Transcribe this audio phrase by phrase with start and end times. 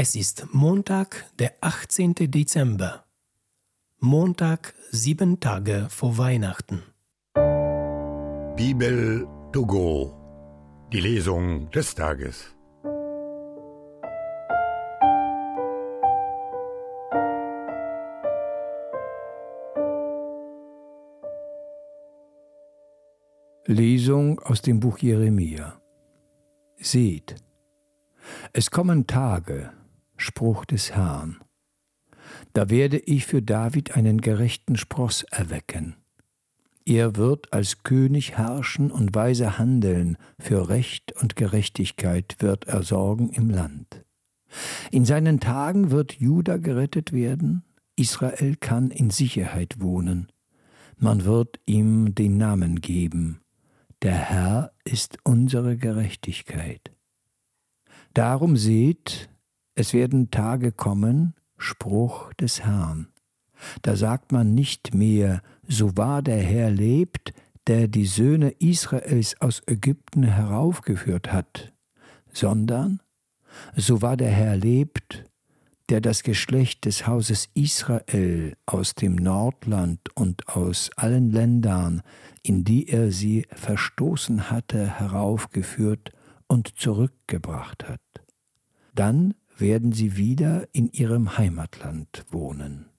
[0.00, 2.14] Es ist Montag, der 18.
[2.14, 3.04] Dezember.
[3.98, 6.84] Montag, sieben Tage vor Weihnachten.
[8.54, 10.14] Bibel to go.
[10.92, 12.54] Die Lesung des Tages.
[23.66, 25.80] Lesung aus dem Buch Jeremia.
[26.76, 27.34] Seht,
[28.52, 29.72] es kommen Tage,
[30.18, 31.38] Spruch des Herrn,
[32.52, 35.96] da werde ich für David einen gerechten Spross erwecken.
[36.84, 43.30] Er wird als König herrschen und weise handeln, für Recht und Gerechtigkeit wird er sorgen
[43.30, 44.04] im Land.
[44.90, 47.62] In seinen Tagen wird Juda gerettet werden,
[47.96, 50.32] Israel kann in Sicherheit wohnen.
[50.96, 53.40] Man wird ihm den Namen geben,
[54.02, 56.92] der Herr ist unsere Gerechtigkeit.
[58.14, 59.28] Darum seht,
[59.78, 63.06] es werden Tage kommen, Spruch des Herrn.
[63.82, 67.32] Da sagt man nicht mehr, so wahr der Herr lebt,
[67.68, 71.72] der die Söhne Israels aus Ägypten heraufgeführt hat,
[72.32, 73.00] sondern,
[73.76, 75.24] so wahr der Herr lebt,
[75.90, 82.02] der das Geschlecht des Hauses Israel aus dem Nordland und aus allen Ländern,
[82.42, 86.10] in die er sie verstoßen hatte, heraufgeführt
[86.48, 88.00] und zurückgebracht hat.
[88.96, 92.90] Dann werden sie wieder in ihrem Heimatland wohnen.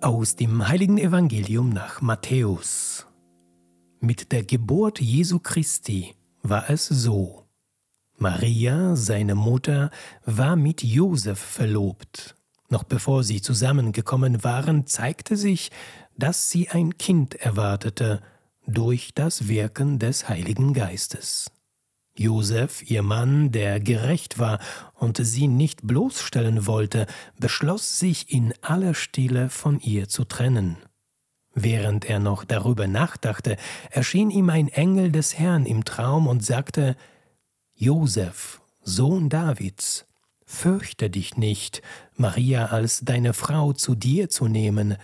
[0.00, 3.06] Aus dem heiligen Evangelium nach Matthäus.
[4.00, 7.44] Mit der Geburt Jesu Christi war es so.
[8.16, 9.90] Maria, seine Mutter,
[10.24, 12.37] war mit Josef verlobt.
[12.70, 15.70] Noch bevor sie zusammengekommen waren, zeigte sich,
[16.16, 18.20] dass sie ein Kind erwartete
[18.66, 21.50] durch das Wirken des Heiligen Geistes.
[22.18, 24.58] Josef, ihr Mann, der gerecht war
[24.94, 27.06] und sie nicht bloßstellen wollte,
[27.38, 30.76] beschloss sich in aller Stille von ihr zu trennen.
[31.54, 33.56] Während er noch darüber nachdachte,
[33.90, 36.96] erschien ihm ein Engel des Herrn im Traum und sagte
[37.74, 40.07] Josef, Sohn Davids,
[40.48, 41.82] fürchte dich nicht,
[42.16, 44.96] Maria als deine Frau zu dir zu nehmen,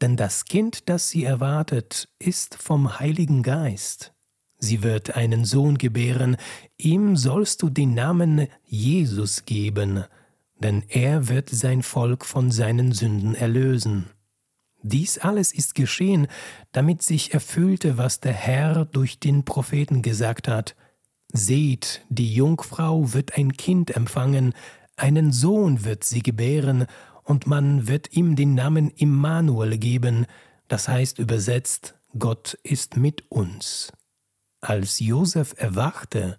[0.00, 4.12] denn das Kind, das sie erwartet, ist vom Heiligen Geist.
[4.58, 6.36] Sie wird einen Sohn gebären,
[6.78, 10.04] ihm sollst du den Namen Jesus geben,
[10.58, 14.06] denn er wird sein Volk von seinen Sünden erlösen.
[14.82, 16.28] Dies alles ist geschehen,
[16.70, 20.76] damit sich erfüllte, was der Herr durch den Propheten gesagt hat.
[21.32, 24.54] Seht, die Jungfrau wird ein Kind empfangen,
[24.96, 26.86] einen Sohn wird sie gebären,
[27.22, 30.26] und man wird ihm den Namen Immanuel geben,
[30.68, 33.92] das heißt übersetzt, Gott ist mit uns.
[34.60, 36.36] Als Josef erwachte,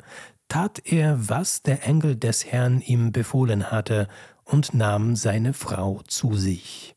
[0.48, 4.08] tat er, was der Engel des Herrn ihm befohlen hatte,
[4.46, 6.97] und nahm seine Frau zu sich.